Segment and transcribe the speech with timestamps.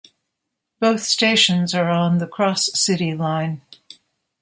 [0.79, 3.61] Both stations are on the Cross-City Line.